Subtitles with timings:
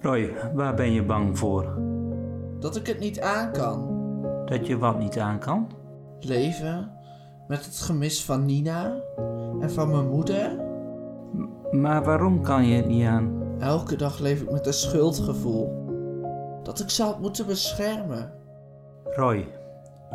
[0.00, 1.78] Roy, waar ben je bang voor?
[2.58, 3.96] Dat ik het niet aan kan.
[4.44, 5.70] Dat je wat niet aan kan?
[6.20, 6.90] Leven
[7.48, 9.02] met het gemis van Nina
[9.60, 10.56] en van mijn moeder.
[11.70, 13.42] Maar waarom kan je het niet aan?
[13.58, 15.86] Elke dag leef ik met een schuldgevoel.
[16.62, 18.32] Dat ik had moeten beschermen.
[19.04, 19.48] Roy,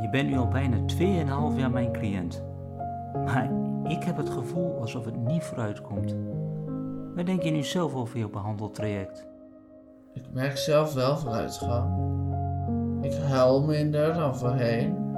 [0.02, 2.44] je bent nu al bijna 2,5 jaar mijn cliënt.
[3.14, 3.52] Maar
[3.84, 6.16] ik heb het gevoel alsof het niet vooruit komt.
[7.16, 9.32] Wat denk je nu zelf over je behandeltraject?
[10.14, 12.12] Ik merk zelf wel vooruitgang.
[13.02, 15.12] Ik huil minder dan voorheen.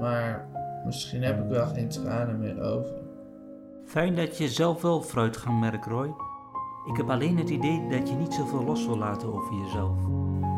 [0.00, 0.48] Maar
[0.84, 2.94] misschien heb ik wel geen tranen meer over.
[3.84, 6.14] Fijn dat je zelf wel vooruitgang merkt, Roy.
[6.86, 9.98] Ik heb alleen het idee dat je niet zoveel los wil laten over jezelf.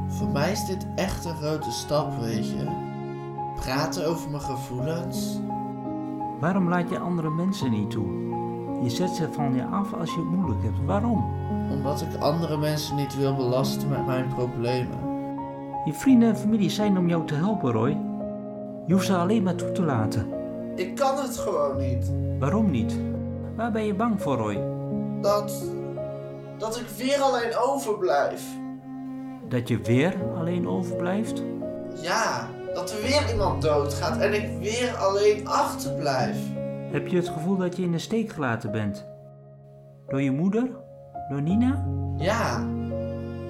[0.08, 2.92] Voor mij is dit echt een grote stap, weet je.
[3.54, 5.40] Praten over mijn gevoelens.
[6.40, 8.06] Waarom laat je andere mensen niet toe?
[8.84, 10.84] Je zet ze van je af als je het moeilijk hebt.
[10.86, 11.32] Waarom?
[11.70, 14.98] Omdat ik andere mensen niet wil belasten met mijn problemen.
[15.84, 17.90] Je vrienden en familie zijn om jou te helpen, Roy.
[18.86, 20.28] Je hoeft ze alleen maar toe te laten.
[20.74, 22.12] Ik kan het gewoon niet.
[22.38, 22.98] Waarom niet?
[23.56, 24.60] Waar ben je bang voor, Roy?
[25.20, 25.64] Dat.
[26.58, 28.42] dat ik weer alleen overblijf.
[29.48, 31.42] Dat je weer alleen overblijft?
[32.02, 36.36] Ja, dat er weer iemand doodgaat en ik weer alleen achterblijf.
[36.94, 39.06] Heb je het gevoel dat je in de steek gelaten bent?
[40.08, 40.70] Door je moeder?
[41.28, 41.86] Door Nina?
[42.16, 42.66] Ja,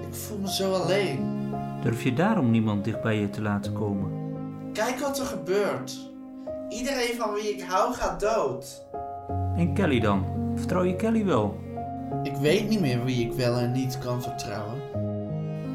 [0.09, 1.53] ik voel me zo alleen.
[1.83, 4.11] Durf je daarom niemand dicht bij je te laten komen?
[4.72, 6.11] Kijk wat er gebeurt.
[6.69, 8.87] Iedereen van wie ik hou gaat dood.
[9.56, 10.25] En Kelly dan?
[10.55, 11.59] Vertrouw je Kelly wel?
[12.22, 14.81] Ik weet niet meer wie ik wel en niet kan vertrouwen.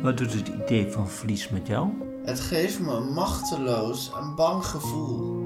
[0.02, 1.88] Wat doet het idee van verlies met jou?
[2.23, 5.38] Het geeft me een machteloos en bang gevoel.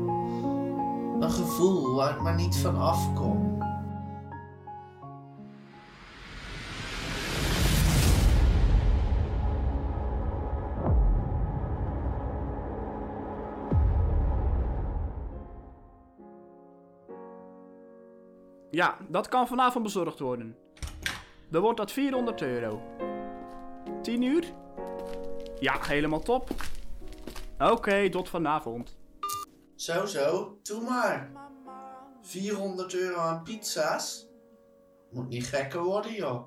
[1.24, 3.58] Een gevoel waar ik maar niet van afkom.
[18.72, 20.56] Ja, dat kan vanavond bezorgd worden.
[21.50, 22.82] Dan wordt dat 400 euro.
[24.02, 24.46] 10 uur?
[25.60, 26.50] Ja, helemaal top.
[27.60, 29.02] Oké, tot vanavond.
[29.84, 31.32] Zo zo, doe maar.
[32.22, 34.28] 400 euro aan pizza's?
[35.12, 36.46] Moet niet gekker worden, joh.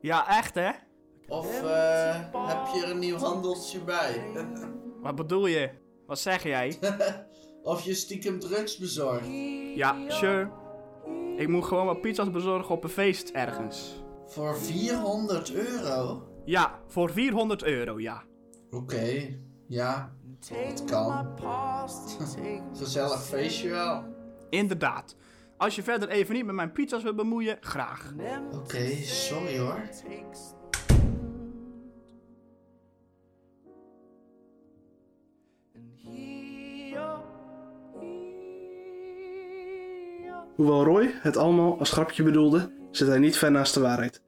[0.00, 0.70] Ja, echt hè?
[1.28, 4.32] Of eh, heb je er een nieuw handeltje bij?
[5.02, 5.70] Wat bedoel je?
[6.06, 6.78] Wat zeg jij?
[7.62, 9.26] of je stiekem drugs bezorgt?
[9.74, 10.50] Ja, sure.
[11.36, 14.02] Ik moet gewoon wat pizza's bezorgen op een feest ergens.
[14.26, 16.28] Voor 400 euro?
[16.44, 18.22] Ja, voor 400 euro, ja.
[18.70, 21.28] Oké, ja, dat kan.
[22.78, 24.04] Gezellig feestje wel.
[24.50, 25.16] Inderdaad.
[25.56, 28.12] Als je verder even niet met mijn pizza's wil bemoeien, graag.
[28.52, 29.88] Oké, sorry hoor.
[40.54, 44.22] Hoewel Roy het allemaal als grapje bedoelde, zit hij niet ver naast de waarheid.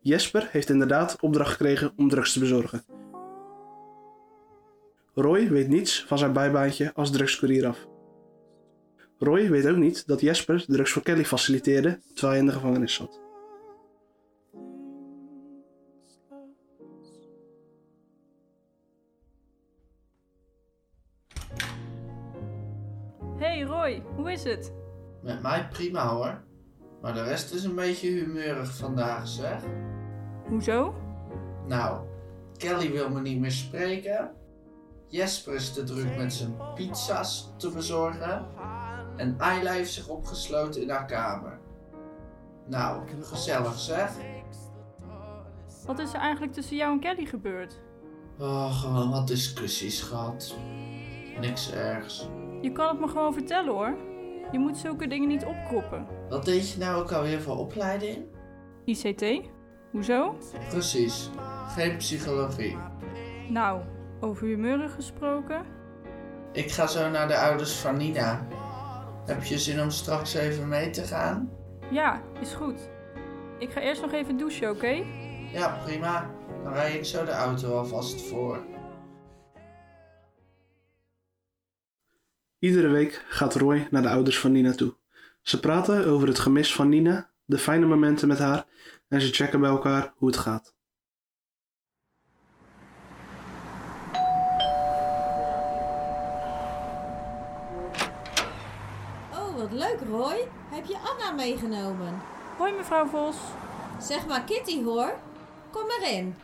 [0.00, 2.95] Jesper heeft inderdaad opdracht gekregen om drugs te bezorgen.
[5.18, 7.86] Roy weet niets van zijn bijbaantje als drugscourier af.
[9.18, 12.94] Roy weet ook niet dat Jesper drugs voor Kelly faciliteerde terwijl hij in de gevangenis
[12.94, 13.20] zat.
[23.36, 24.72] Hey Roy, hoe is het?
[25.22, 26.42] Met mij prima hoor.
[27.02, 29.62] Maar de rest is een beetje humeurig vandaag, zeg.
[30.48, 30.94] Hoezo?
[31.66, 32.06] Nou,
[32.56, 34.30] Kelly wil me niet meer spreken.
[35.08, 38.46] Jesper is te druk met zijn pizza's te bezorgen.
[39.16, 41.58] En Ayla heeft zich opgesloten in haar kamer.
[42.66, 44.12] Nou, gezellig zeg.
[45.86, 47.80] Wat is er eigenlijk tussen jou en Kelly gebeurd?
[48.38, 50.54] Oh, gewoon wat discussies gehad.
[51.40, 52.28] Niks ergs.
[52.60, 53.96] Je kan het me gewoon vertellen hoor.
[54.52, 56.06] Je moet zulke dingen niet opkroppen.
[56.28, 58.24] Wat deed je nou ook alweer voor opleiding?
[58.84, 59.24] ICT?
[59.90, 60.36] Hoezo?
[60.68, 61.30] Precies,
[61.68, 62.76] geen psychologie.
[63.48, 63.80] Nou,
[64.20, 65.64] over humeuren gesproken.
[66.52, 68.46] Ik ga zo naar de ouders van Nina.
[69.26, 71.50] Heb je zin om straks even mee te gaan?
[71.90, 72.88] Ja, is goed.
[73.58, 75.04] Ik ga eerst nog even douchen, oké?
[75.52, 76.30] Ja, prima.
[76.62, 78.64] Dan rij ik zo de auto alvast voor.
[82.58, 84.94] Iedere week gaat Roy naar de ouders van Nina toe.
[85.42, 88.66] Ze praten over het gemis van Nina, de fijne momenten met haar
[89.08, 90.74] en ze checken bij elkaar hoe het gaat.
[99.32, 100.48] Oh, wat leuk Roy.
[100.70, 102.22] Heb je Anna meegenomen?
[102.56, 103.36] Hoi mevrouw Vos.
[104.00, 105.14] Zeg maar Kitty hoor.
[105.70, 106.36] kom maar in.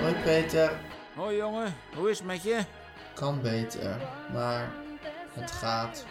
[0.00, 0.80] Hoi Peter,
[1.14, 2.64] Hoi jongen, hoe is het met je?
[3.14, 3.96] kan beter,
[4.32, 4.72] maar
[5.32, 6.04] het gaat.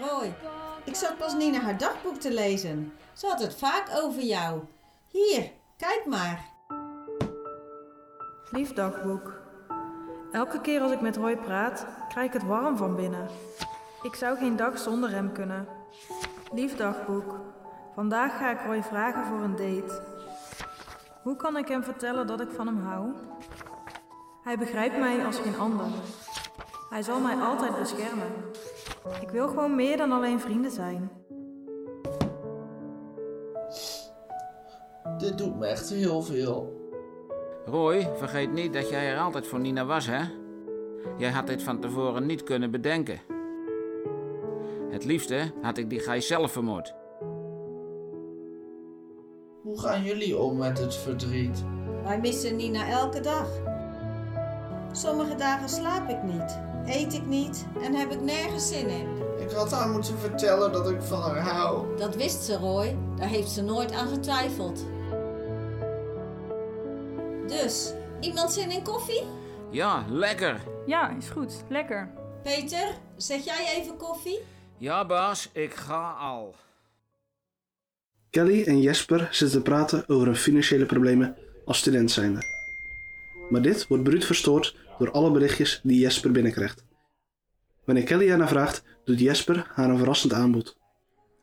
[0.00, 0.34] Roy,
[0.84, 2.92] ik zat pas Nina haar dagboek te lezen.
[3.12, 4.60] Ze had het vaak over jou.
[5.10, 6.53] Hier, kijk maar.
[8.54, 9.32] Lief dagboek.
[10.32, 13.28] Elke keer als ik met Roy praat, krijg ik het warm van binnen.
[14.02, 15.66] Ik zou geen dag zonder hem kunnen.
[16.52, 17.40] Lief dagboek.
[17.94, 20.02] Vandaag ga ik Roy vragen voor een date.
[21.22, 23.12] Hoe kan ik hem vertellen dat ik van hem hou?
[24.42, 25.86] Hij begrijpt mij als geen ander.
[26.90, 28.32] Hij zal mij altijd beschermen.
[29.20, 31.10] Ik wil gewoon meer dan alleen vrienden zijn.
[35.18, 36.83] Dit doet me echt heel veel.
[37.66, 40.20] Roy, vergeet niet dat jij er altijd voor Nina was, hè?
[41.18, 43.20] Jij had dit van tevoren niet kunnen bedenken.
[44.90, 46.94] Het liefste had ik die gijs zelf vermoord.
[49.62, 51.64] Hoe gaan jullie om met het verdriet?
[52.04, 53.48] Wij missen Nina elke dag.
[54.92, 59.06] Sommige dagen slaap ik niet, eet ik niet en heb ik nergens zin in.
[59.38, 61.96] Ik had haar moeten vertellen dat ik van haar hou.
[61.96, 62.96] Dat wist ze, Roy.
[63.16, 64.84] Daar heeft ze nooit aan getwijfeld.
[67.62, 69.22] Dus, iemand zin in koffie?
[69.70, 70.60] Ja, lekker.
[70.86, 71.64] Ja, is goed.
[71.68, 72.12] Lekker.
[72.42, 74.38] Peter, zet jij even koffie?
[74.78, 76.54] Ja, baas, ik ga al.
[78.30, 82.40] Kelly en Jesper zitten te praten over hun financiële problemen als student zijnde.
[83.50, 86.84] Maar dit wordt bruut verstoord door alle berichtjes die Jesper binnenkrijgt.
[87.84, 90.76] Wanneer Kelly ernaar vraagt, doet Jesper haar een verrassend aanbod.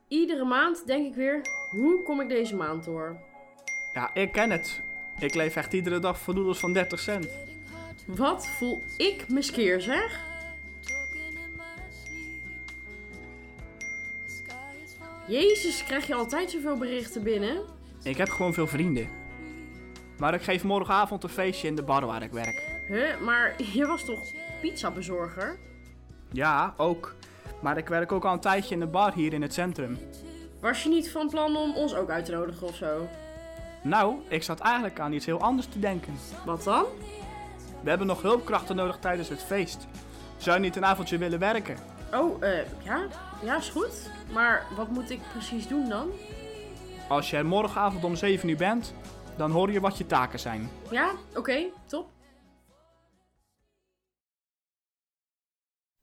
[0.08, 1.42] Iedere maand denk ik weer,
[1.72, 3.20] hoe kom ik deze maand door?
[3.94, 4.90] Ja, ik ken het.
[5.22, 7.28] Ik leef echt iedere dag voor noedels van 30 cent.
[8.06, 10.20] Wat voel ik me skeer zeg?
[15.28, 17.62] Jezus, krijg je altijd zoveel berichten binnen?
[18.04, 19.10] Ik heb gewoon veel vrienden.
[20.18, 22.64] Maar ik geef morgenavond een feestje in de bar waar ik werk.
[22.88, 24.32] Huh, maar je was toch
[24.62, 25.58] pizzabezorger?
[26.32, 27.16] Ja, ook.
[27.62, 29.98] Maar ik werk ook al een tijdje in de bar hier in het centrum.
[30.60, 33.08] Was je niet van plan om ons ook uit te nodigen of zo?
[33.82, 36.14] Nou, ik zat eigenlijk aan iets heel anders te denken.
[36.46, 36.86] Wat dan?
[37.84, 39.88] We hebben nog hulpkrachten nodig tijdens het feest.
[40.38, 41.78] Zou je niet een avondje willen werken?
[42.14, 43.08] Oh, eh, ja,
[43.44, 44.10] ja, is goed.
[44.34, 46.12] Maar wat moet ik precies doen dan?
[47.10, 48.94] Als je er morgenavond om 7 uur bent,
[49.38, 50.70] dan hoor je wat je taken zijn.
[50.90, 52.10] Ja, oké, top.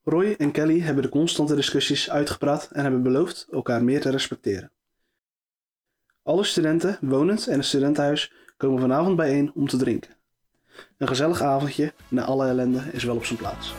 [0.02, 4.72] Roy en Kelly hebben de constante discussies uitgepraat en hebben beloofd elkaar meer te respecteren.
[6.28, 10.10] Alle studenten, wonend in het studentenhuis, komen vanavond bijeen om te drinken.
[10.98, 13.74] Een gezellig avondje na alle ellende is wel op zijn plaats.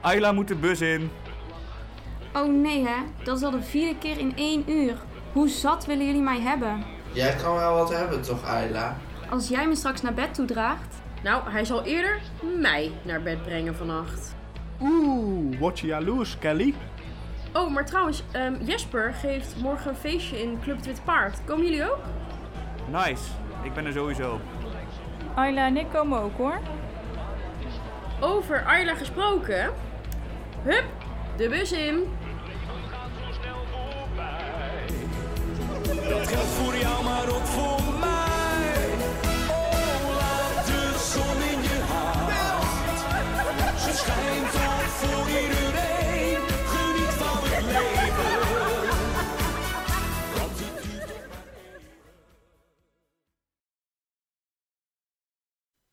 [0.00, 1.10] Ayla moet de bus in.
[2.32, 4.96] Oh nee hè, dat is al de vierde keer in één uur.
[5.32, 6.84] Hoe zat willen jullie mij hebben?
[7.12, 8.96] Jij kan wel wat hebben toch, Ayla?
[9.30, 10.96] Als jij me straks naar bed toe draagt.
[11.22, 12.20] Nou, hij zal eerder
[12.60, 14.34] mij naar bed brengen vannacht.
[14.80, 16.74] Oeh, word je jaloers, Kelly?
[17.52, 21.38] Oh, maar trouwens, ehm, Jesper geeft morgen een feestje in Club het Witte Paard.
[21.44, 21.98] Komen jullie ook?
[22.90, 23.22] Nice,
[23.62, 24.40] ik ben er sowieso.
[25.34, 26.58] Ayla en ik komen ook hoor.
[28.20, 29.70] Over Ayla gesproken.
[30.62, 30.84] Hup,
[31.36, 32.04] de bus in.
[36.08, 38.07] Dat geldt voor jou, maar ook voor mij.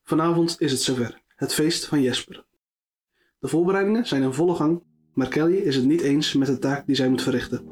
[0.08, 2.46] Vanavond is het zover, het feest van Jesper.
[3.40, 4.84] De voorbereidingen zijn in volle gang,
[5.14, 7.70] maar Kelly is het niet eens met de taak die zij moet verrichten.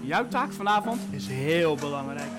[0.00, 2.30] Jouw taak vanavond is heel belangrijk.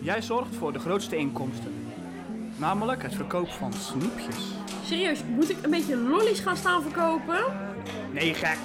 [0.00, 1.72] Jij zorgt voor de grootste inkomsten.
[2.56, 4.52] Namelijk het verkoop van snoepjes.
[4.84, 7.44] Serieus, moet ik een beetje lollies gaan staan verkopen?
[8.12, 8.58] Nee, gek.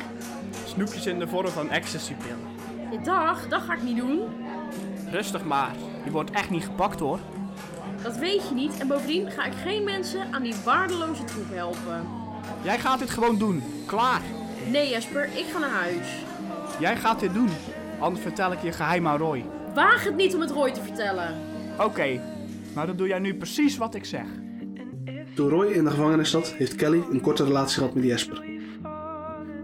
[0.65, 2.47] Snoepjes in de vorm van ecstasy-pillen.
[2.91, 4.21] Ja, dag, dat ga ik niet doen.
[5.11, 7.19] Rustig maar, je wordt echt niet gepakt hoor.
[8.03, 8.77] Dat weet je niet.
[8.77, 12.07] En bovendien ga ik geen mensen aan die waardeloze troep helpen.
[12.63, 13.63] Jij gaat dit gewoon doen.
[13.85, 14.21] Klaar.
[14.71, 16.07] Nee, Jesper, ik ga naar huis.
[16.79, 17.49] Jij gaat dit doen.
[17.99, 19.45] Anders vertel ik je geheim aan Roy.
[19.73, 21.35] Waag het niet om het Roy te vertellen.
[21.79, 22.21] Oké,
[22.73, 24.25] maar dan doe jij nu precies wat ik zeg.
[25.35, 28.43] Toen Roy in de gevangenis zat, heeft Kelly een korte relatie gehad met Jesper.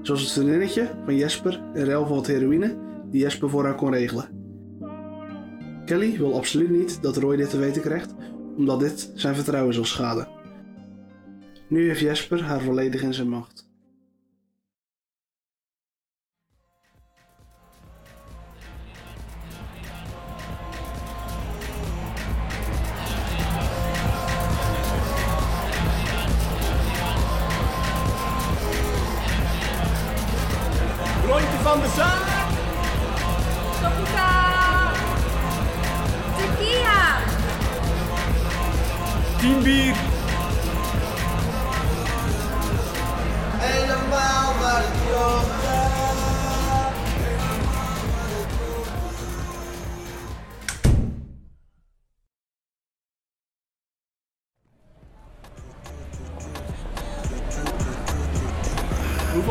[0.01, 2.77] Zoals het vriendinnetje van Jesper in ruil voor wat heroïne,
[3.11, 4.34] die Jesper voor haar kon regelen.
[5.85, 8.13] Kelly wil absoluut niet dat Roy dit te weten krijgt,
[8.57, 10.27] omdat dit zijn vertrouwen zal schaden.
[11.69, 13.64] Nu heeft Jesper haar volledig in zijn macht.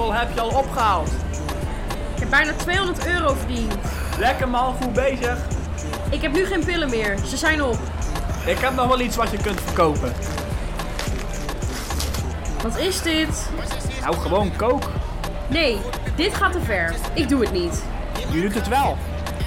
[0.04, 1.08] Hoeveel heb je al opgehaald?
[2.14, 3.74] Ik heb bijna 200 euro verdiend.
[4.18, 5.38] Lekker man, goed bezig.
[6.10, 7.18] Ik heb nu geen pillen meer.
[7.26, 7.78] Ze zijn op.
[8.46, 10.12] Ik heb nog wel iets wat je kunt verkopen.
[12.62, 13.50] Wat is dit?
[14.00, 14.90] Nou, gewoon kook.
[15.48, 15.78] Nee,
[16.16, 16.94] dit gaat te ver.
[17.14, 17.82] Ik doe het niet.
[18.32, 18.96] Je doet het wel.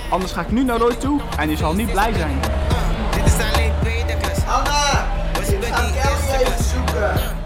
[0.10, 2.40] Anders ga ik nu naar Roy toe en je zal niet blij zijn.
[4.48, 5.08] Anna,
[5.40, 7.37] ik ga Kelly even zoeken.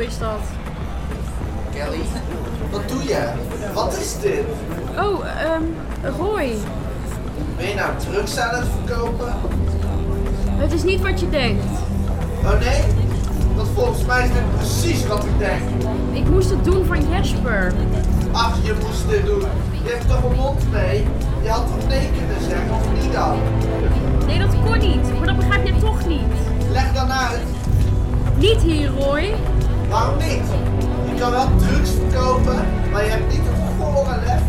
[0.00, 0.40] Is dat.
[1.74, 2.00] Kelly,
[2.70, 3.28] wat doe je?
[3.74, 4.44] Wat is dit?
[4.98, 5.62] Oh, ehm,
[6.16, 6.52] Roy.
[7.56, 9.34] Ben je nou drugs aan het verkopen?
[10.56, 11.64] Het is niet wat je denkt.
[12.44, 12.82] Oh nee?
[13.56, 15.62] Want volgens mij is dit precies wat ik denk.
[16.12, 17.72] Ik moest het doen van Jesper.
[18.32, 19.44] Ach, je moest dit doen.
[19.84, 21.06] Je hebt toch een mond mee?
[21.42, 23.38] Je had toch nee kunnen zeggen, of niet dan?
[24.26, 25.18] Nee, dat kon niet.
[25.18, 26.32] Maar dat begrijp jij toch niet.
[26.70, 27.40] Leg dan uit.
[28.36, 29.34] Niet hier, Roy.
[29.90, 30.46] Waarom niet?
[31.08, 32.58] Je kan wel drugs verkopen,
[32.92, 34.42] maar je hebt niet het lef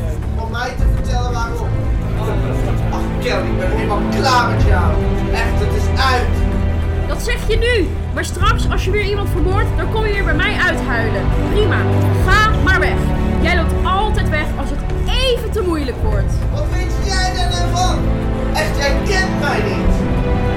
[0.44, 1.68] om mij te vertellen waarom.
[2.92, 4.94] Ach Kelly, ik ben helemaal klaar met jou.
[5.34, 6.34] Echt, het is uit.
[7.08, 7.90] Dat zeg je nu.
[8.14, 11.22] Maar straks, als je weer iemand vermoordt, dan kom je weer bij mij uithuilen.
[11.52, 11.78] Prima.
[12.28, 13.00] Ga maar weg.
[13.42, 16.34] Jij loopt altijd weg als het even te moeilijk wordt.
[16.54, 17.98] Wat weet jij daar nou van?
[18.54, 19.94] Echt, jij kent mij niet.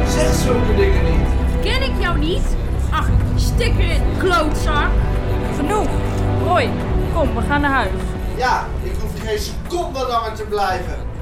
[0.08, 1.28] Zeg zulke dingen niet.
[1.62, 2.62] Ken ik jou niet?
[3.34, 4.90] Ach, stik erin, klootzak.
[5.56, 5.88] Genoeg.
[6.44, 6.70] Roy,
[7.14, 8.02] kom, we gaan naar huis.
[8.36, 11.12] Ja, ik hoef geen seconde langer te blijven.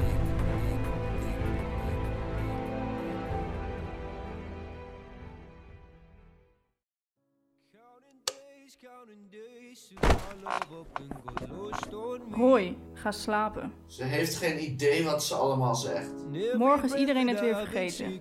[12.31, 13.73] Roy, ga slapen.
[13.87, 16.11] Ze heeft geen idee wat ze allemaal zegt.
[16.57, 18.19] Morgen is iedereen het weer vergeten.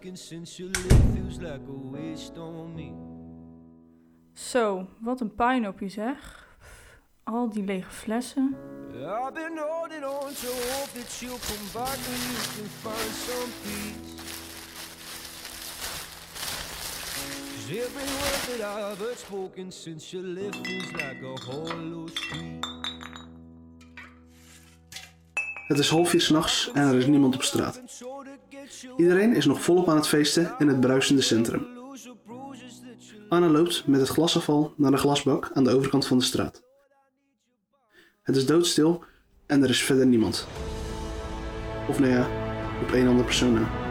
[4.33, 6.47] Zo, wat een pijn op je zeg.
[7.25, 8.57] Al die lege flessen.
[8.93, 13.51] I've been holding on to hope that you'll come back when you can find some
[13.63, 14.21] peace.
[17.53, 22.67] 'Cause every word that I've heard spoken since you left feels like a hollow street.
[25.67, 27.83] Het is half vier s'nachts en er is niemand op straat.
[28.97, 31.72] Iedereen is nog volop aan het feesten in het bruisende centrum.
[33.33, 36.63] Anna loopt met het glasafval naar de glasbak aan de overkant van de straat.
[38.23, 39.05] Het is doodstil
[39.47, 40.47] en er is verder niemand.
[41.89, 42.29] Of nou ja,
[42.83, 43.82] op één andere persoon na.